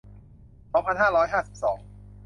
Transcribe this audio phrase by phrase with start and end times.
[0.71, 1.77] สองพันห้าร้อยห้าสิบสอง